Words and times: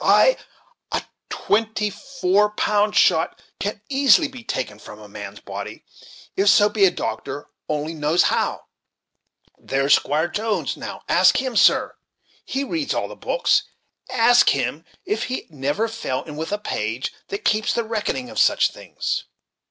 ay! 0.03 0.35
a 0.91 1.03
twenty 1.29 1.91
four 1.91 2.49
pound 2.49 2.95
shot 2.95 3.39
can 3.59 3.79
easily 3.87 4.27
be 4.27 4.43
taken 4.43 4.79
from 4.79 4.97
a 4.97 5.07
man's 5.07 5.39
body, 5.41 5.85
if 6.35 6.49
so 6.49 6.67
be 6.69 6.85
a 6.85 6.89
doctor 6.89 7.47
only 7.69 7.93
knows 7.93 8.23
how, 8.23 8.65
There's 9.59 9.93
Squire 9.93 10.27
Jones, 10.27 10.75
now, 10.75 11.03
ask 11.07 11.37
him, 11.39 11.55
sir; 11.55 11.97
he 12.43 12.63
reads 12.63 12.95
all 12.95 13.07
the 13.09 13.15
books; 13.15 13.61
ask 14.09 14.49
him 14.49 14.85
if 15.05 15.25
he 15.25 15.45
never 15.51 15.87
fell 15.87 16.23
in 16.23 16.35
with 16.35 16.51
a 16.51 16.57
page 16.57 17.13
that 17.27 17.45
keeps 17.45 17.71
the 17.71 17.83
reckoning 17.83 18.27
of 18.31 18.39
such 18.39 18.71
things." 18.71 19.25